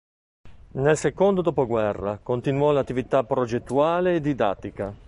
Nel 0.71 0.97
secondo 0.97 1.43
dopoguerra 1.43 2.17
continuò 2.17 2.71
l'attività 2.71 3.23
progettuale 3.23 4.15
e 4.15 4.19
didattica. 4.19 4.97